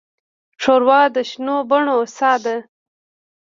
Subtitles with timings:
[0.61, 2.55] ښوروا د شنو بڼو ساه ده.